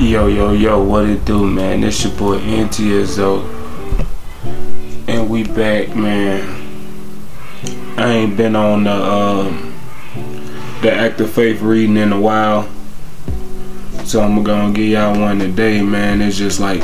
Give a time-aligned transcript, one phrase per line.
[0.00, 1.84] Yo, yo, yo, what it do, man?
[1.84, 3.44] It's your boy NTSO.
[5.06, 6.42] And we back, man.
[7.98, 9.78] I ain't been on the, um,
[10.80, 12.66] the Act of Faith reading in a while.
[14.04, 16.22] So I'm gonna give y'all one today, man.
[16.22, 16.82] It's just like,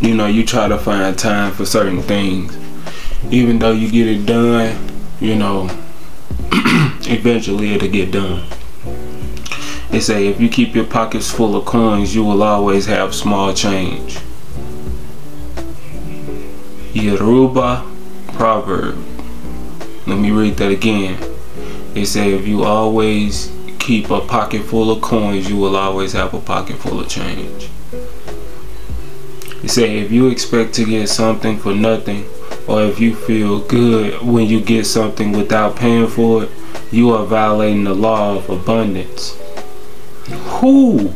[0.00, 2.56] you know, you try to find time for certain things.
[3.32, 4.78] Even though you get it done,
[5.20, 5.64] you know,
[7.10, 8.46] eventually it'll get done.
[9.92, 13.52] They say if you keep your pockets full of coins, you will always have small
[13.52, 14.18] change.
[16.94, 17.84] Yoruba
[18.32, 18.96] proverb.
[20.06, 21.20] Let me read that again.
[21.92, 26.32] They say if you always keep a pocket full of coins, you will always have
[26.32, 27.68] a pocket full of change.
[29.60, 32.24] They say if you expect to get something for nothing,
[32.66, 36.50] or if you feel good when you get something without paying for it,
[36.90, 39.38] you are violating the law of abundance.
[40.62, 41.14] Whoo!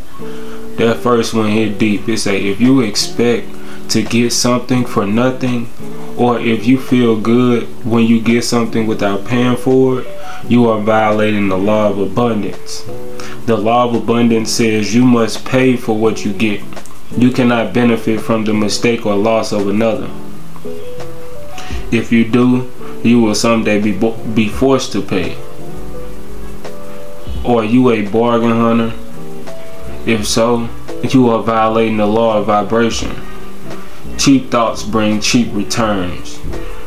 [0.77, 2.09] That first one hit deep.
[2.09, 3.49] It say if you expect
[3.91, 5.71] to get something for nothing,
[6.17, 10.07] or if you feel good when you get something without paying for it,
[10.49, 12.83] you are violating the law of abundance.
[13.47, 16.63] The law of abundance says you must pay for what you get.
[17.17, 20.11] You cannot benefit from the mistake or loss of another.
[21.93, 22.71] If you do,
[23.05, 23.93] you will someday be,
[24.35, 25.37] be forced to pay.
[27.45, 29.06] Or you a bargain hunter?
[30.07, 30.69] If so,
[31.03, 33.11] you are violating the law of vibration.
[34.17, 36.37] Cheap thoughts bring cheap returns.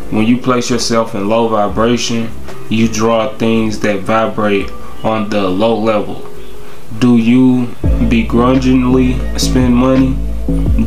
[0.10, 2.32] When you place yourself in low vibration,
[2.70, 4.72] you draw things that vibrate
[5.04, 6.26] on the low level.
[7.00, 7.76] Do you
[8.08, 10.16] begrudgingly spend money?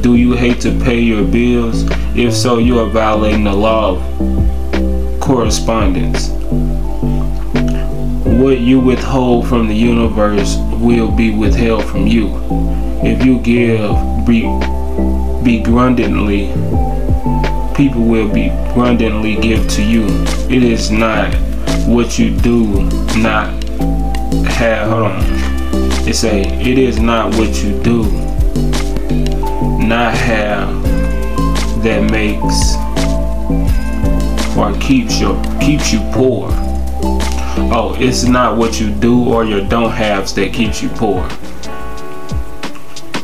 [0.01, 1.85] Do you hate to pay your bills?
[2.17, 6.31] If so, you are violating the law of correspondence.
[8.25, 12.29] What you withhold from the universe will be withheld from you.
[13.05, 13.95] If you give
[14.27, 14.43] be
[15.45, 16.49] begrudgingly,
[17.75, 20.07] people will begrudgingly give to you.
[20.51, 21.33] It is not
[21.87, 22.83] what you do
[23.17, 23.51] not
[24.47, 24.91] have.
[24.91, 25.23] Hold on.
[26.09, 28.03] It say it is not what you do
[29.87, 30.83] not have
[31.83, 32.77] that makes
[34.57, 36.72] or keeps you keeps you poor.
[37.71, 41.29] Oh, it's not what you do or your don't haves that keeps you poor.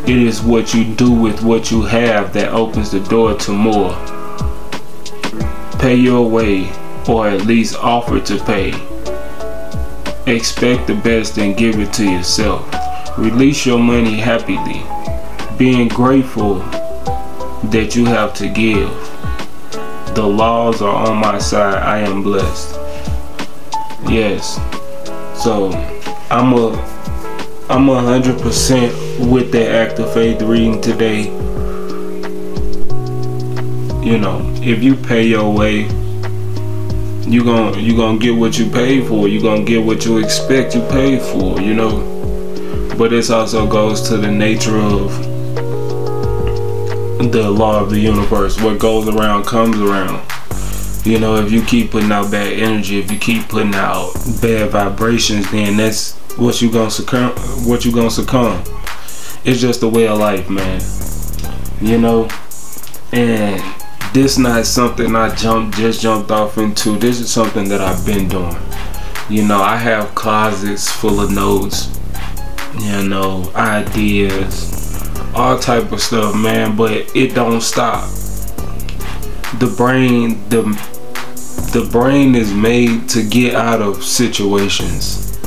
[0.05, 3.93] It is what you do with what you have that opens the door to more.
[5.81, 6.71] Pay your way
[7.09, 8.69] or at least offer to pay.
[10.27, 12.67] Expect the best and give it to yourself.
[13.19, 14.83] Release your money happily,
[15.59, 16.61] being grateful
[17.65, 18.89] that you have to give.
[20.15, 21.83] The laws are on my side.
[21.83, 22.78] I am blessed.
[24.09, 24.57] Yes.
[25.43, 25.71] So
[26.31, 26.73] I'm a
[27.69, 31.25] I'm a hundred percent with that act of faith reading today.
[34.03, 35.83] You know, if you pay your way,
[37.29, 39.29] you gon' you gonna get what you pay for.
[39.29, 41.61] You gonna get what you expect you paid for.
[41.61, 45.11] You know, but this also goes to the nature of
[47.31, 48.59] the law of the universe.
[48.59, 50.28] What goes around comes around.
[51.09, 54.73] You know, if you keep putting out bad energy, if you keep putting out bad
[54.73, 57.31] vibrations, then that's what you gonna succumb.
[57.67, 58.63] What you gonna succumb?
[59.43, 60.83] It's just a way of life, man.
[61.81, 62.29] You know,
[63.11, 63.59] and
[64.13, 66.99] this not something I jumped just jumped off into.
[66.99, 68.55] This is something that I've been doing.
[69.31, 71.89] You know, I have closets full of notes.
[72.81, 76.77] You know, ideas, all type of stuff, man.
[76.77, 78.11] But it don't stop.
[79.59, 80.98] The brain, the
[81.73, 85.39] the brain is made to get out of situations.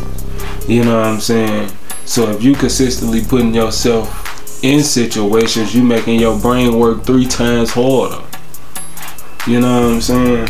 [0.67, 1.71] You know what I'm saying?
[2.05, 7.71] So if you consistently putting yourself in situations, you making your brain work three times
[7.71, 8.23] harder.
[9.47, 10.47] You know what I'm saying?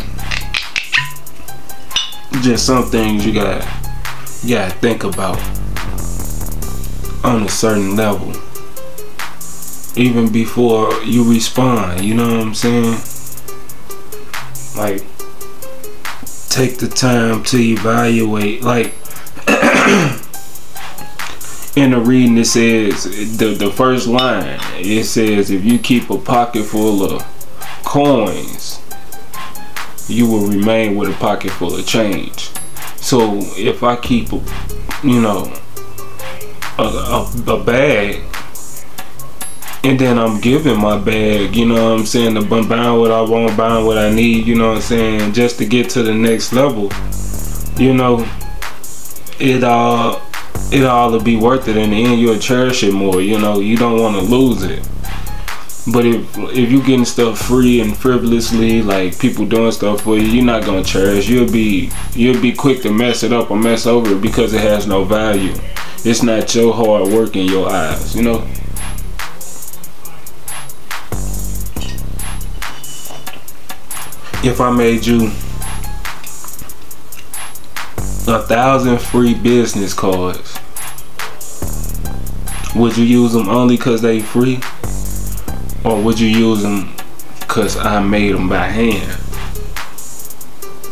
[2.42, 3.62] Just some things you got
[4.42, 5.38] you gotta think about
[7.24, 8.32] on a certain level.
[9.96, 12.98] Even before you respond, you know what I'm saying?
[14.76, 15.06] Like
[16.52, 18.86] take the time to evaluate like
[21.76, 23.04] in the reading it says
[23.38, 27.22] the the first line it says if you keep a pocket full of
[27.84, 28.82] coins
[30.08, 32.50] you will remain with a pocket full of change.
[32.96, 34.42] So if I keep a,
[35.02, 35.52] you know
[36.78, 38.22] a, a, a bag
[39.84, 43.20] and then I'm giving my bag, you know what I'm saying, to buying what I
[43.20, 46.14] want, buying what I need, you know what I'm saying, just to get to the
[46.14, 46.90] next level.
[47.76, 48.28] You know,
[49.40, 50.20] it uh
[50.70, 52.20] it all will be worth it in the end.
[52.20, 53.20] You'll cherish it more.
[53.20, 54.88] You know, you don't want to lose it.
[55.92, 60.26] But if if you getting stuff free and frivolously, like people doing stuff for you,
[60.26, 61.28] you're not gonna cherish.
[61.28, 64.60] You'll be you'll be quick to mess it up or mess over it because it
[64.60, 65.54] has no value.
[66.04, 68.46] It's not your hard work in your eyes, you know.
[74.44, 75.26] If I made you
[78.26, 80.58] a thousand free business cards,
[82.74, 84.60] would you use them only cause they free?
[85.84, 86.92] Or would you use them
[87.38, 89.18] because I made them by hand?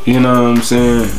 [0.06, 1.10] You know what I'm saying?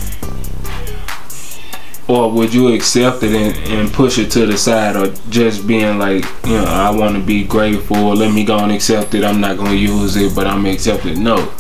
[2.07, 6.00] Or would you accept it and, and push it to the side or just being
[6.00, 9.42] like, you know, I want to be grateful, let me go and accept it, I'm
[9.42, 11.18] not going to use it, but I'm accept it.
[11.18, 11.51] No.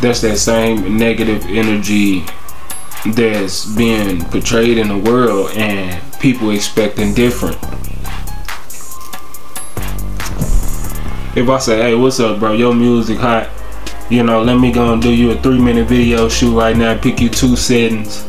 [0.00, 2.24] That's that same negative energy
[3.06, 7.58] that's being portrayed in the world and people expecting different.
[11.36, 12.52] if I say, hey, what's up, bro?
[12.52, 13.50] Your music hot.
[14.08, 16.96] You know, let me go and do you a three minute video shoot right now,
[16.96, 18.24] pick you two settings.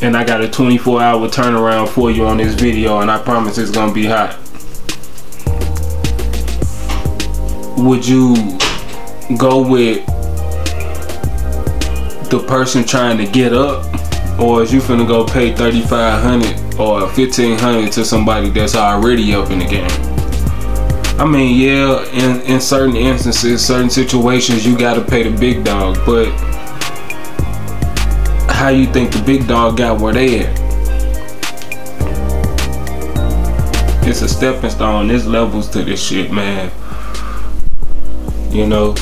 [0.00, 3.58] And I got a 24 hour turnaround for you on this video, and I promise
[3.58, 4.38] it's gonna be hot.
[7.78, 8.36] Would you
[9.36, 10.08] go with
[12.30, 13.86] the person trying to get up?
[14.38, 19.58] Or is you finna go pay 3500 or 1500 to somebody that's already up in
[19.58, 19.90] the game?
[21.18, 25.98] I mean, yeah, in, in certain instances, certain situations, you gotta pay the big dog,
[26.06, 26.28] but
[28.48, 30.68] how you think the big dog got where they at?
[34.06, 35.08] It's a stepping stone.
[35.08, 36.70] There's levels to this shit, man.
[38.50, 38.94] You know?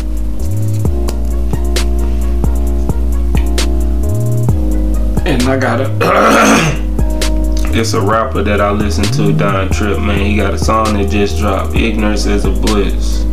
[5.27, 5.91] And I gotta
[7.77, 10.25] it's a rapper that I listen to, Don Trip, man.
[10.25, 13.25] He got a song that just dropped, Ignorance is a Bliss.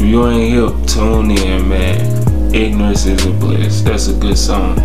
[0.00, 2.52] If you ain't hip, tune in, man.
[2.52, 3.82] Ignorance is a Bliss.
[3.82, 4.76] That's a good song.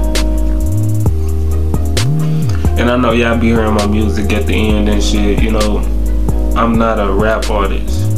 [2.78, 5.80] And I know y'all be hearing my music at the end and shit, you know.
[6.56, 8.12] I'm not a rap artist.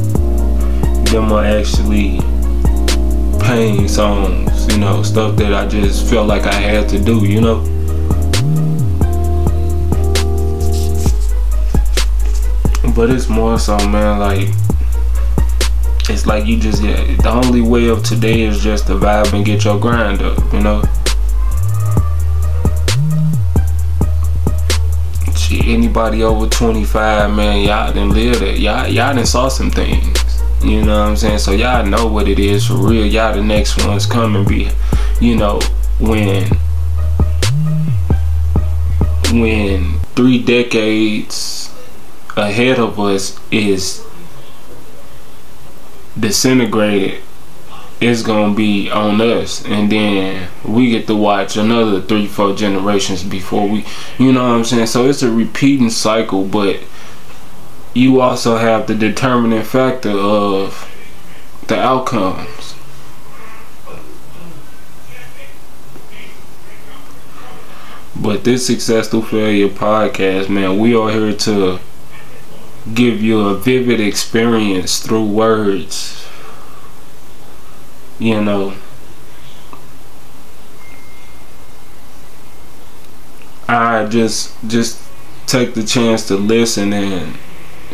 [1.09, 2.19] Them are actually
[3.47, 7.39] pain songs, you know, stuff that I just felt like I had to do, you
[7.39, 7.63] know.
[12.93, 14.19] but it's more so, man.
[14.19, 14.49] Like
[16.09, 16.95] it's like you just yeah.
[17.21, 20.61] The only way of today is just to vibe and get your grind up, you
[20.61, 20.81] know.
[25.37, 28.59] Shit, anybody over 25, man, y'all didn't live that.
[28.59, 30.16] Y'all, y'all done saw some things.
[30.63, 31.39] You know what I'm saying?
[31.39, 33.05] So y'all know what it is for real.
[33.05, 34.69] Y'all the next ones coming be,
[35.21, 35.59] you know,
[35.99, 36.47] when
[39.31, 41.73] when three decades
[42.35, 44.03] ahead of us is
[46.19, 47.21] disintegrated
[47.99, 53.23] it's gonna be on us and then we get to watch another three four generations
[53.23, 53.83] before we
[54.19, 56.77] you know what i'm saying so it's a repeating cycle but
[57.97, 60.89] you also have the determining factor of
[61.67, 62.75] the outcomes
[68.15, 71.79] but this successful failure podcast man we are here to
[72.93, 76.25] give you a vivid experience through words.
[78.19, 78.73] You know,
[83.67, 85.01] I just just
[85.45, 87.37] take the chance to listen and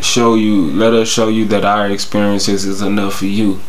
[0.00, 3.60] show you let us show you that our experiences is enough for you.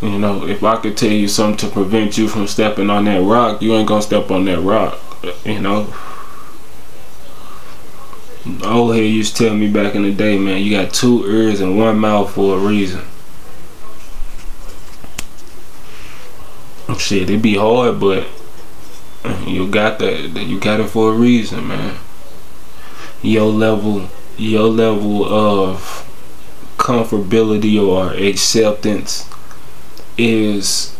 [0.00, 3.22] You know, if I could tell you something to prevent you from stepping on that
[3.22, 4.98] rock, you ain't gonna step on that rock.
[5.44, 5.92] You know
[8.64, 11.60] old head used to tell me back in the day, man, you got two ears
[11.60, 13.04] and one mouth for a reason.
[16.98, 18.26] Shit, it'd be hard, but
[19.46, 20.36] you got that.
[20.36, 21.98] You got it for a reason, man.
[23.22, 26.04] Your level, your level of
[26.76, 29.28] comfortability or acceptance
[30.16, 30.96] is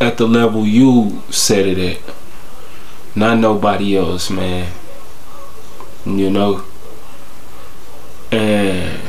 [0.00, 2.14] at the level you set it at,
[3.14, 4.72] not nobody else, man
[6.04, 6.64] you know
[8.32, 9.00] and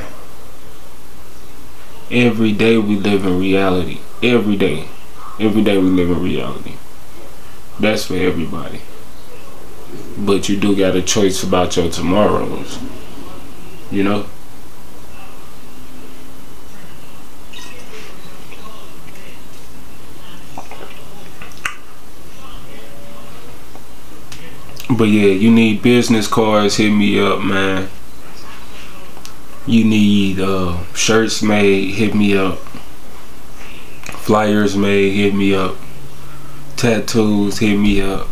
[2.11, 4.87] every day we live in reality every day
[5.39, 6.75] every day we live in reality
[7.79, 8.81] that's for everybody.
[10.17, 12.79] But you do got a choice about your tomorrows.
[13.91, 14.25] You know?
[24.95, 27.89] But yeah, you need business cards, hit me up, man.
[29.65, 32.59] You need uh, shirts made, hit me up.
[34.23, 35.75] Flyers made, hit me up.
[36.83, 38.27] Tattoos, hit me up.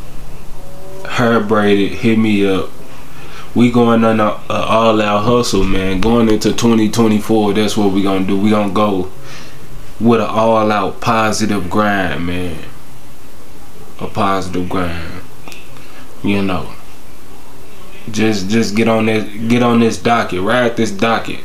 [1.07, 2.69] Hair braided, hit me up.
[3.55, 6.01] We going on a, a all out hustle, man.
[6.01, 8.37] Going into 2024, that's what we gonna do.
[8.37, 9.09] We gonna go
[10.01, 12.65] with an all out positive grind, man.
[14.01, 15.23] A positive grind.
[16.21, 16.73] You know
[18.11, 21.39] just just get on this get on this docket ride this docket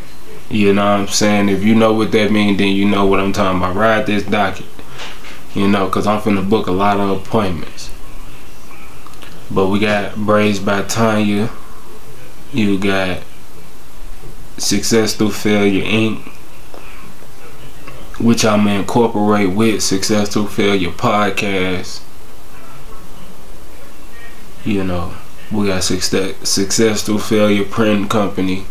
[0.49, 3.21] you know what i'm saying if you know what that means then you know what
[3.21, 4.67] i'm talking about ride this docket
[5.57, 7.91] you know because i'm finna book a lot of appointments
[9.51, 11.51] but we got braids by tanya
[12.53, 13.21] you got
[14.59, 16.19] success through failure inc
[18.21, 22.03] which i'm incorporate with success through failure podcast
[24.65, 25.15] you know
[25.51, 28.67] we got success, success through failure print company.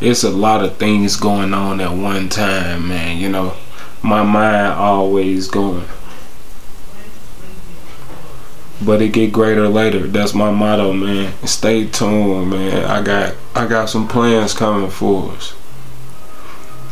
[0.00, 3.18] It's a lot of things going on at one time, man.
[3.18, 3.56] You know,
[4.02, 5.86] my mind always going.
[8.80, 10.06] But it get greater later.
[10.06, 11.32] That's my motto, man.
[11.46, 12.84] Stay tuned, man.
[12.84, 15.54] I got I got some plans coming for us.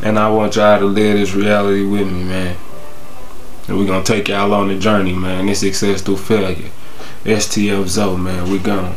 [0.03, 2.57] And I want y'all to live this reality with me, man.
[3.69, 5.49] And we're gonna take y'all on the journey, man.
[5.49, 6.71] It's success through failure.
[7.25, 8.95] STF man, we gone.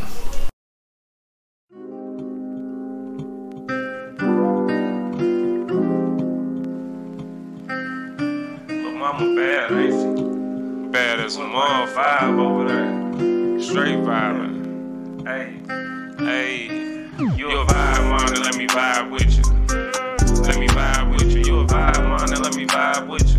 [23.00, 23.39] Vibe with you.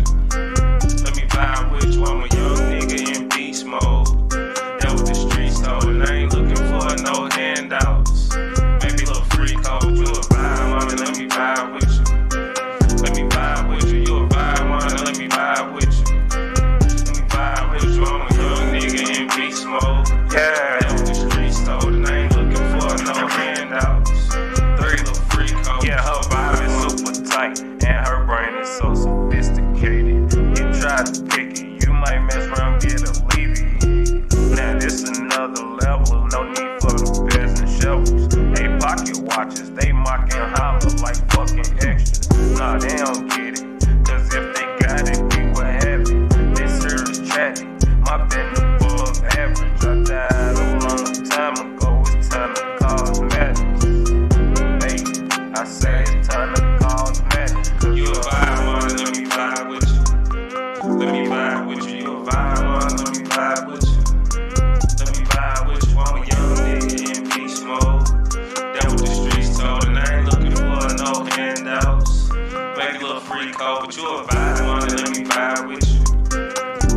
[74.21, 75.99] a vibe one, and let me vibe with you.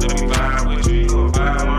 [0.01, 0.95] Let me vibe with you.
[0.95, 1.74] You a vibe.